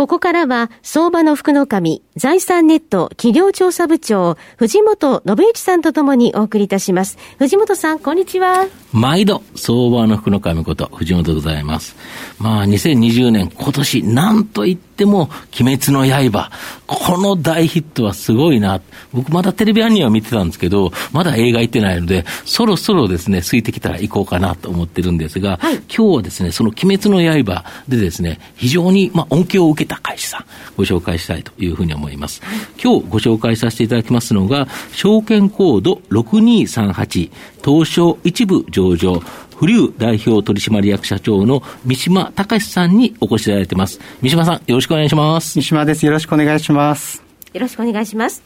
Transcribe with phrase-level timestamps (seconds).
[0.00, 7.18] ここからは、相場の福の神、財産ネット企業調査部長、藤本信之さんとともにお送りいたします。
[7.38, 8.66] 藤本さん、こんにちは。
[8.94, 11.96] 毎度、相場の福の神こと、藤本でございます。
[12.38, 16.50] まあ、2020年、今年、なんといっても、鬼滅の刃。
[16.86, 18.80] この大ヒットはすごいな。
[19.12, 30.44] 僕まだテレビアニメは見てたんですけど、まだ映画行ってないので、そろそろですね、空いてきたら行こうかなと思ってるんですが、はい、今日はですね、その鬼滅の刃でですね、非常に、まあ、恩恵を受けた会社さん、
[30.76, 32.42] ご紹介したいというふうに思います。
[32.82, 37.30] 今日ご紹介させていただきますのが、証券コード6238、
[37.64, 39.22] 東証一部上場、
[39.60, 44.00] フリュー代表取締役社長の三島隆さんにお越しいただいています。
[44.22, 45.52] 三島さん、よろしくお願いします。
[45.52, 46.06] 三島です。
[46.06, 47.22] よろしくお願いします。
[47.52, 48.42] よろしくお願いします。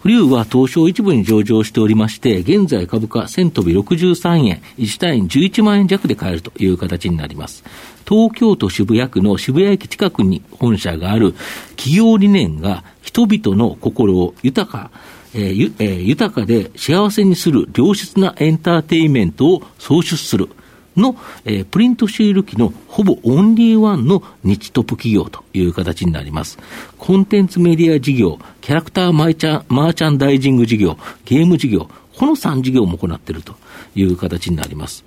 [0.00, 7.64] フリューは東証一部に上場しておりまして、現在株価1000飛び63円、1単位11万円弱で買えるという形になります。
[8.08, 11.32] 東京都渋谷区の渋谷駅近くに本社がある
[11.70, 14.92] 企業理念が人々の心を豊か、
[15.34, 20.48] えーゆえー、豊かで幸せにする良質なエンターテインメントを創出する。
[20.96, 26.58] の、えー、プリントシール機のほぼオンリーワンの日トップ企業という形になります。
[26.98, 33.56] コンテンツメディア事業、キャラクターマイチャマーチャンダイジング事業、ゲーム事業、この3事業も行っていると
[33.94, 35.04] いう形になります。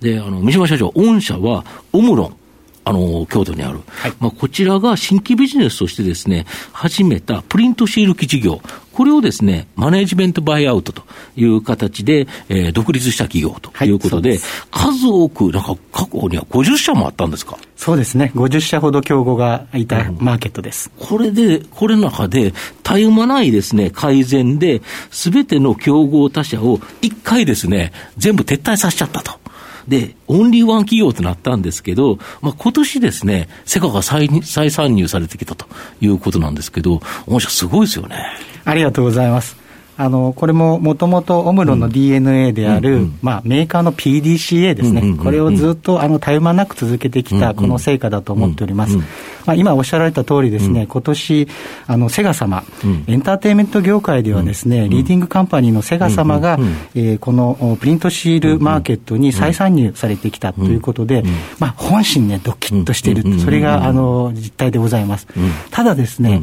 [0.00, 2.36] で、あの、三島社長、御社は、オムロン、
[2.84, 3.80] あの、京都にある。
[3.86, 8.60] はい、まあ、こちらが新規ビジネスとしてですね、始めたプリントシール機事業。
[8.92, 11.02] これをですね、マネジメントバイアウトと
[11.34, 14.38] いう形で、えー、独立した企業ということで、はい、
[14.70, 17.58] 数多く、なんか過去には50社もあったんですか？
[17.76, 18.30] そうですね。
[18.36, 20.92] 50社ほど競合がいたマーケットです。
[20.96, 24.80] これで、これの中で、たゆまないですね、改善で、
[25.10, 29.43] すべての競合他社を一回ですね、全部撤退させちゃったと。
[29.88, 35.66] で、オンリーワン企業となったんですけど、まあ、今年ですね、セカが再再参入されてきたと
[36.00, 38.16] いうことなんですけど、御社すごいですよね。
[38.64, 39.63] ありがとうございます。
[39.96, 48.94] あのこれももともとオムロンの DNA である、うん、まあ、メーカーの PDCA ですね、うんうんうんうん、これをずっとあの絶え間なく続けてきたこの成果だと思っております。
[48.94, 49.06] うんうん
[49.46, 51.48] まあ、今おっしゃられた通りですね、うん、今年
[51.86, 61.22] あのセガ様、うん、エンターテインメント業界ではですね、うん、リーディングカンパニーのセガ様が、うん、えー、このプリントシールマーケットに再参入されてきたということで、
[61.58, 65.26] まあ、本心ね、ドキッとしている、それがあの実態でございます。
[65.70, 66.42] ただですね、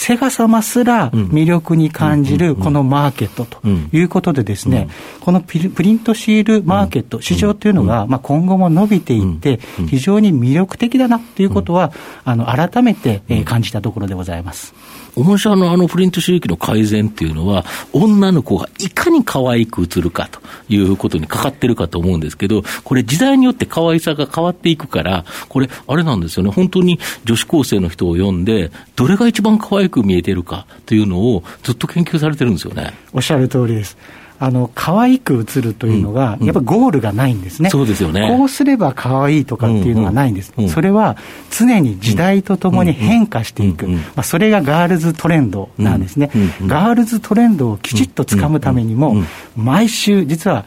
[0.00, 4.88] セガ様すら魅力に感じるこのマーケットということでですね、
[5.20, 11.92] このプリントシールマーケット、市場というのが、まあ、今後も伸びていって、非常に魅力的だなということは、
[12.24, 14.72] あの、改めて感じたところでございます。
[15.16, 32.92] 御社のあのプリント収益の改善っていうのは、女の子がいかに可愛く映るかということにかかってるかと思うんですけど、これ時代によって可愛さが変わっていくから、これあれなんですよね、本当に女子高生の人を読んで、どれが一番可愛く見えてるかというのをずっと研究されてるんですよね。
[33.12, 33.96] おっしゃる通りです。
[34.42, 38.26] あの可愛く映るというのが、やっぱゴールがないんですね、そうですよね。
[38.26, 41.18] こうすれば可愛いとかっていうのがないんです、それは
[41.50, 46.30] 常に時代とともに変化していく、まあ、それがガールズトレンドなんですね、
[46.66, 49.14] ガールズトレンドをきちっとつかむためにも、
[49.56, 50.64] 毎週、実は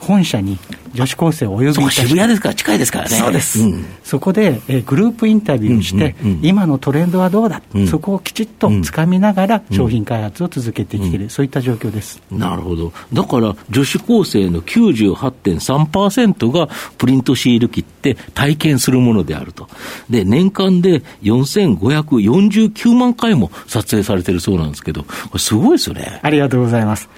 [0.00, 0.58] 本社に
[0.92, 3.16] 女子高生をお呼びし渋谷ですから近いですからね。
[3.16, 12.20] そうです、うん、そこで、えー、グループインタビューして、うんうんうん、今のトレンドはどうだ、うん、そこをきちっとつかみながら商品開発を続けてきている、うん、そういった状況です。
[12.30, 12.92] なるほど。
[13.12, 16.68] だから女子高生の98.3%が
[16.98, 19.68] プリントシール機って体験するものであると。
[20.08, 26.20] で年間で4549万回も撮影されてるそうなんですけどこれすごいですよね。
[26.22, 27.08] ありがとうございます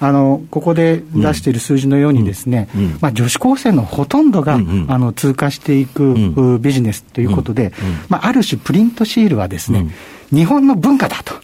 [0.00, 2.84] あのここで出している数字のようにですね、うん。
[2.84, 7.72] うん、まあ、女子高生のほとんどが、うんうん、あの通過していく、ビジネスということで、
[8.08, 9.86] まあ、ある種プリントシールはですね、
[10.32, 11.34] 日本の文化だと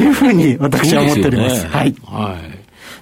[0.00, 1.56] いうふうに私は思っております。
[1.56, 2.53] すね、はい、はい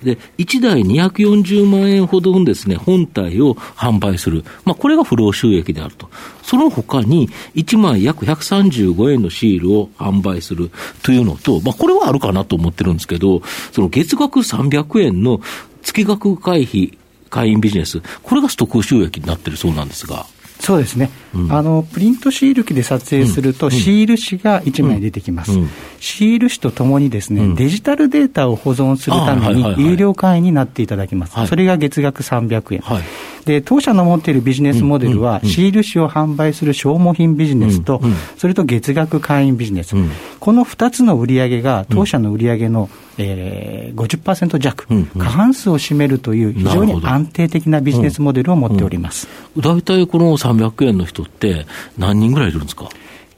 [0.05, 4.45] で、1台240万円ほどのですね、本体を販売する。
[4.65, 6.09] まあ、これが不労収益であると。
[6.43, 10.71] その他に、1枚約135円のシールを販売する
[11.03, 15.41] というのと、まあ、これはあるかなと思ってるんですけど、その月額300円の
[15.83, 16.99] 月額会費、
[17.31, 20.27] 会員ビジネス、これがストック収益になってるそうなんですが。
[20.63, 33.03] そうですね、うん、あのプリントシール機で撮影すると、シール紙が1枚出てきます、うん、シール紙とともにですね、デジタルデータを保存するために有料会員になっていただきます、はい、それが月額300円、はい、
[33.45, 38.01] で当社の持っているビジネスモデルは、シール紙を販売する消耗品ビジネスと、
[38.37, 39.95] それと月額会員ビジネス、
[40.39, 44.87] この2つの売り上げが当社の売り上げの、えー、50%弱、
[45.19, 49.27] 過半数を占めるという非常に安定的なビジネスモデルを持っております。
[49.59, 51.67] 大体この300円の人って
[51.99, 52.89] 何人ぐらいいるんですか？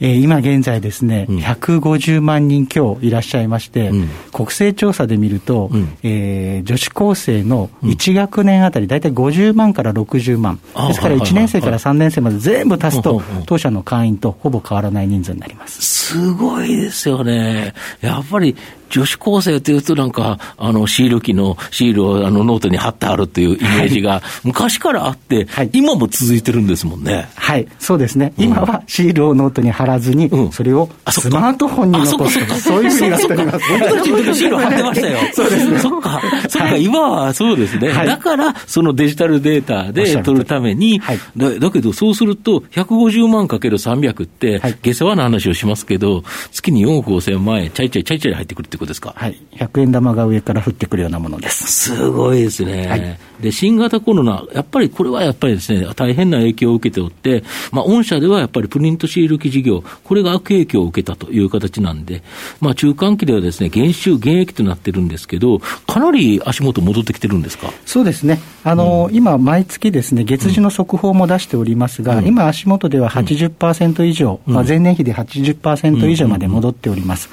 [0.04, 15.80] えー、今現在ですね、うん、150万人強いらっしゃいまして、うん、国勢調査で見ると、うん、えー、女子高生の1学年あたり大体50万から60万、ですから1年生から3年生まで全部足すと、当社の会員とほぼ変わらない人数になります。
[15.80, 17.72] すごいですよね。
[18.02, 18.54] やっぱり
[18.94, 27.28] 女子高生というとなんか、あの、シール機のシールをあのノートに貼ってあるっていうイメージが昔からあって、はい、今も続いてるんですもんね。
[27.34, 28.32] はい、そうですね。
[28.38, 33.58] 今はシールをノートに貼らずに、うん、それをスマートフォンに残すと、そういうふうになっております。
[33.72, 35.18] 僕たちの時シール貼ってましたよ。
[35.34, 35.78] そうですね。
[35.80, 37.88] そっか、そっか、今はそうですね。
[37.88, 49.14] はい、だから、そのデジタルデータで取るために、はい、だだけどそうすると、150万かける300って、下世話な話をしますけど、月に4億5千万円、ちゃいちゃいちゃいちゃい入ってくるってことですか？
[49.16, 49.40] はい。
[49.52, 51.94] 100円玉が上から降ってくるようなものです。
[51.94, 52.86] すごいですね。
[52.86, 57.42] はい、で、新型コロナ、やっぱりこれはやっぱりですね、大変な影響を受けておって、
[57.72, 62.22] まあ、御社ではやっぱりプリントシール機事業、これが悪影響を受けたという形なんで、
[62.60, 67.72] まあ、中間期ではですね、減収、減益となってるんですけど、かなり足元戻ってきてるんですか？
[67.86, 68.40] そうですね。
[68.64, 77.28] あの、うん、今、毎月ですね、月次の速報も出しておりますが、うん、今、足元では80%以上、うん、まあ、前年比で80%以上まで戻っております。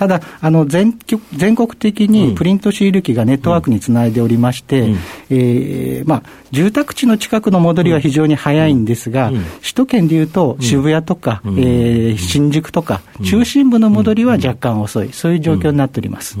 [0.00, 0.98] ただ、あの全
[1.34, 4.98] 全国的にプリントシール機がネットワークにつないでおりまして、うん、
[5.28, 16.38] えー、まあ、住宅地の近くの戻りは非常に早いんですが、うん、首都圏でいうと渋谷とか、うん、えー、新宿とか、中心部の戻りは若干遅い、そういう状況になっております、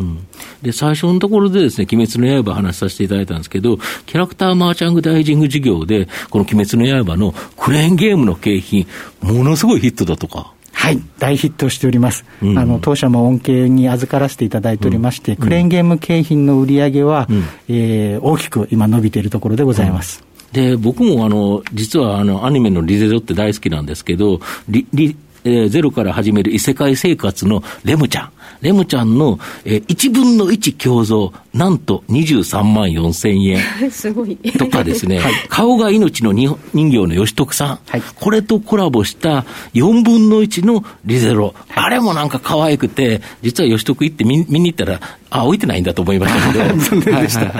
[0.62, 8.86] で最初のところでですね、鬼滅の刃話させていただいたんですけど、キャラクターマーチャンダイジング事業で、この鬼滅の刃のクレーンゲームの景品、
[9.20, 10.54] ものすごいヒットだとか。
[10.80, 12.24] はい、大ヒットしております。
[12.42, 20.24] うん、あの当社も恩恵に預からせていただいておりまして、うん、クレーンゲーム景品の売り上げは、うん、えー、大きく今伸びているところでございます。
[20.52, 24.40] で、僕もあの、実はあの、アニメのリゼロって大好きなんですけど、
[24.70, 25.14] リ、リ、
[25.44, 28.32] えー、ゼロから始める異世界生活のレムちゃん。
[28.60, 33.58] レムちゃんの、えー、1分の1胸像、なんと23万4千円。
[33.90, 34.36] すごい。
[34.36, 39.44] とかですね、はい、顔が命の人形の吉徳さん、はい、これとコラボした
[39.74, 41.54] 4分の1のリゼロ。
[41.74, 45.00] あれもなんか可愛くて、実は吉徳行って見見に行ったら、
[45.30, 46.76] あ、置いてないんだと思いましたけど。
[46.76, 47.52] 残念でした。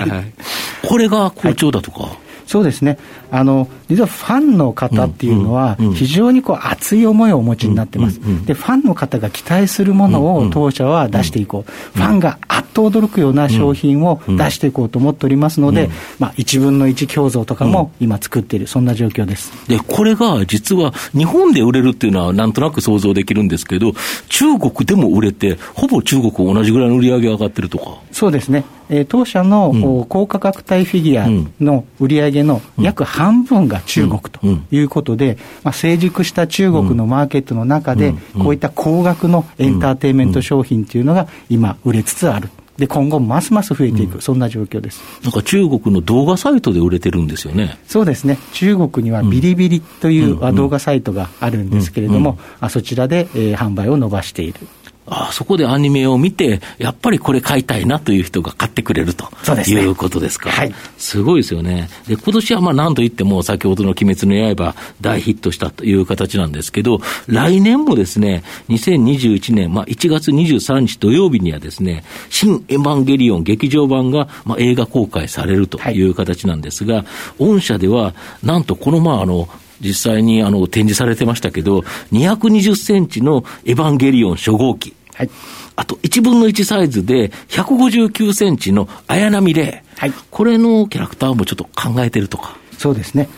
[0.83, 2.17] これが好調だとか？
[2.51, 2.97] そうですね。
[3.31, 8.19] あの、実はファンの方っていうのは、非常にこう熱い思いをお持ちになってます。
[8.45, 11.97] で、ファンの方が期待するものを当社は出していこう。
[11.97, 15.89] ファンがあっと驚くような商品を出していこうと思っておりますので、
[16.19, 19.51] まあ、1分の1胸像とかも今作っている、そんな状況です。
[19.67, 23.93] で、これが実は日本で売れるっていうのはなんとなく想像できるんですけど、
[24.27, 27.97] 中国でも売れて、ほぼ中国同じぐらいの売り上げ上がってるとか。
[28.11, 28.65] そうですね。
[28.89, 34.39] えー、当社の、高価格帯フィギュアの売り上げの約半分が中国と
[34.71, 42.49] いうことで、まあ、成熟した中国のマーケットの中で、こういった高額のエンターテインメント商品というのが今、売れつつある。
[42.77, 45.03] で今後、ますます増えていく、うん、そんな状況です。
[45.23, 47.77] なんか中国の動画サイトで売れてるんですよね。
[47.87, 54.67] そうですね、中国にはビリビリという動画サイトがあるんですけれども、うん、そちらで、えー、販売を伸ばしている。
[55.07, 59.29] あそこでアニメを見て、やっぱりこれ買いたいなという人が買ってくれると
[59.67, 60.51] いうことですか。
[60.51, 60.73] はい。
[60.97, 61.89] すごいですよね。
[62.07, 77.05] で、今年はまあ何と言っても先ほどの鬼滅の刃大ヒットしたという形なんですけど、来年もですね、2021年、まあ1月23日土曜日にはですね、新エヴァンゲリオン劇場版がまあ映画公開されるという形なんですが、はい、
[77.39, 79.49] 御社ではなんとこのまああの、
[79.81, 81.79] 実際にあの展示されてましたけど、
[82.11, 84.93] 220センチのエヴァンゲリオン初号機。
[85.13, 85.29] はい。
[85.75, 89.99] あと、1分の1サイズで、159センチの綾波レイ。
[89.99, 90.13] はい。
[90.29, 92.57] これのキャラクターもちょっと考えてるとか。
[92.77, 93.29] そうですね。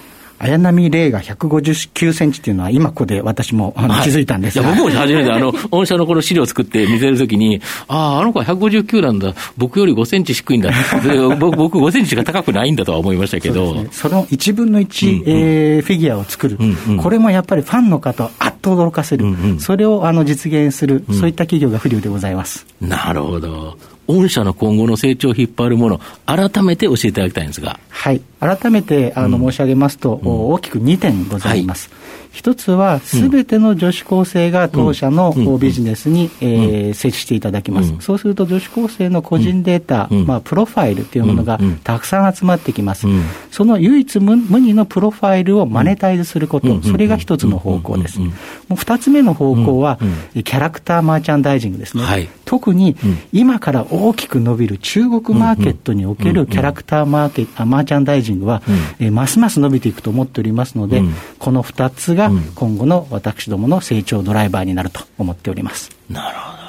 [0.43, 4.61] 綾波レイが159センチっていうのは、今ここで私もあの気づいたんです。
[4.61, 10.71] が、はい、僕も 初めて、あの、御社のこの資料を作って見せるときに、ああ、あの子は159なんだ、僕より5センチ低いんだ、
[11.39, 13.73] 僕、僕5センチしか高くないんだとは思いましたけど。
[13.91, 22.65] そ、ね,、の1分の1、うんうん、えー、フィギュアを作る、うんうん、これもやっぱりファンの方をあっと驚かせる、うんうん、それをあの実現する、そういった企業が不流でございます。
[22.81, 23.77] なるほど。
[24.07, 27.79] 御社の今後の成長を引っ張るもの、改めて教えていただきたいんですが。
[27.89, 28.21] はい。
[28.39, 31.89] 改めて、あの、申し上げますと、うん、大きく2点ございます。
[31.89, 32.03] はい。
[32.33, 37.93] 一つは、すべての女子高生が当社のビジネスに、えー、接していただきます。
[37.99, 43.05] そうすると、女子高生の個人データ、まあ、プロファイルというものがたくさん集まってきます。
[43.51, 48.19] その唯一無二のプロファイルをマネタイズすること、それが一つの方向です。
[48.19, 48.31] も
[48.71, 49.99] う二つ目の方向は、
[50.33, 52.03] キャラクターマーチャンダイジングですね。
[52.03, 52.95] はい、特に、
[53.31, 58.63] 今から大きく伸びる中国マーケットにおけるキャラクターマーケマーチャンダイジングは、
[58.99, 61.03] えー、ますます伸びていくと思っておりますので、
[61.39, 65.91] この二つがが今後の私どもの成長ドライバーになると思っております。
[66.09, 66.62] なるほど。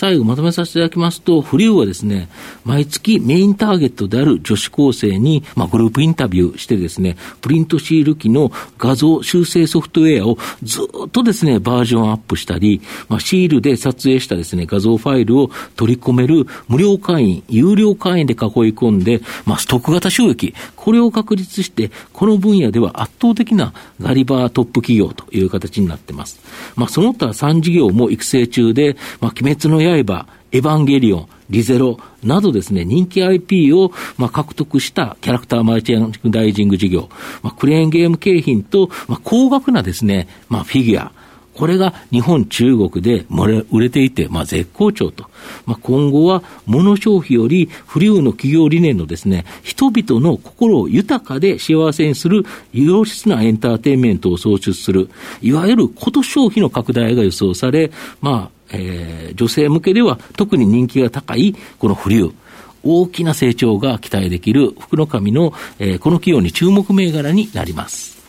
[0.00, 2.30] 最後まとめさせていただきますと、フリューはですね、
[2.64, 12.80] 毎月メインターゲットである女子高生に、まあ、グループインタビューしてですね、プリントシール機の画像修正ソフトウェアをずっとですね、バージョンアップしたり、
[13.10, 18.38] まあ、シールで撮影したですね、画像ファイルを取り込める無料会員、有料会員で囲い
[18.72, 26.40] 込んで、まあ、ストック型収益、これを確立して、この分野では圧倒的なガリバートップ企業という形になっています。
[26.74, 37.08] まあ、その他3事業も育成中で、まあ、鬼滅の刃、エヴァンゲリオン、リゼロなどですね、人気 IP を、まあ、獲得したキャラクターマーチャンダイジング事業、
[37.42, 41.12] まあ、クレーンゲーム景品と、まあ、高額なですね、まあ、フィギュア、
[41.54, 43.26] これが日本、中国で
[43.70, 45.26] 売れていて、まあ、絶好調と。
[45.66, 55.10] まあ、今後は、物消費より、不流の企業理念のですね、人々の心を豊かで幸せにする、良質なエンターテインメントを創出する、
[55.42, 57.90] いわゆること消費の拡大が予想され、
[58.22, 62.34] まあ、えー、女性向けでは特に人気が高いこのフリュー。
[62.82, 68.20] 大きな成長が期待できる福の神の、えー、この企業に注目銘柄になります。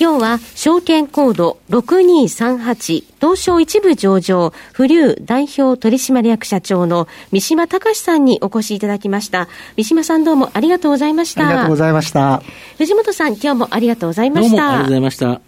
[0.00, 9.48] 今日は証券コード6238東証一部上場フリュー代表取締役社長の三島隆さんにお越しいただきました。
[9.76, 11.48] 三島さんどうもありがとうございました。
[11.48, 12.42] ありがとうございました。
[12.78, 14.56] 藤本さん今日もありがとうございました。
[14.56, 15.47] どうもありがとうございました。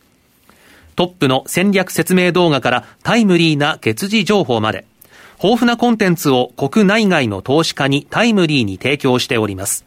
[1.01, 4.85] トップの戦略説明動画からタイムリーな月次情報まで、
[5.43, 9.83] 豊富なコンテンツを国内外の投資家にタイムリーに提供しております。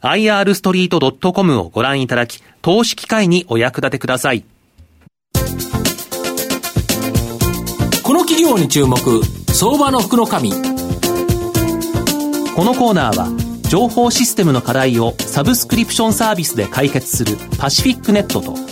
[0.00, 4.42] irstreet.com をご覧いただき、投資機会にお役立てください。
[8.02, 8.98] この企業に注目、
[9.52, 10.50] 相場の福の神。
[10.50, 10.56] こ
[12.64, 13.28] のコーナーは、
[13.68, 18.71] 情報システムの課題をサブスクリプションサービスで解決するパシフィックネットと、